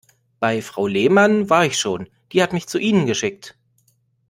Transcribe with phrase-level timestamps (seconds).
[0.39, 3.55] Bei Frau Lehmann war ich schon, die hat mich zu Ihnen geschickt.